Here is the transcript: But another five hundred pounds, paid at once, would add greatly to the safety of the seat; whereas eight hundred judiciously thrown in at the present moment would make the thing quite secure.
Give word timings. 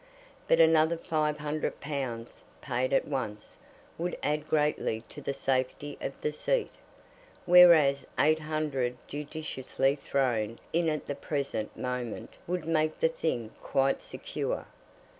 But 0.47 0.59
another 0.59 0.97
five 0.97 1.37
hundred 1.37 1.79
pounds, 1.79 2.41
paid 2.59 2.91
at 2.91 3.07
once, 3.07 3.57
would 3.99 4.17
add 4.23 4.47
greatly 4.47 5.03
to 5.09 5.21
the 5.21 5.31
safety 5.31 5.95
of 6.01 6.19
the 6.21 6.31
seat; 6.31 6.71
whereas 7.45 8.07
eight 8.17 8.39
hundred 8.39 8.97
judiciously 9.07 9.95
thrown 9.95 10.57
in 10.73 10.89
at 10.89 11.05
the 11.05 11.13
present 11.13 11.77
moment 11.77 12.33
would 12.47 12.65
make 12.65 12.99
the 12.99 13.09
thing 13.09 13.51
quite 13.61 14.01
secure. 14.01 14.65